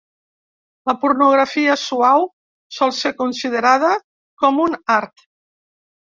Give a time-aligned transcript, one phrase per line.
[0.89, 2.23] La pornografia suau
[2.77, 3.91] sol ser considerada
[4.45, 5.23] com un art.